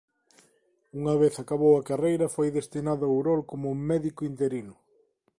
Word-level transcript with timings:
Unha 0.99 1.15
vez 1.21 1.33
acabou 1.37 1.73
a 1.77 1.85
carreira 1.89 2.33
foi 2.35 2.49
destinado 2.57 3.03
a 3.05 3.11
Ourol 3.15 3.41
como 3.51 3.79
médico 3.89 4.21
interino. 4.31 4.75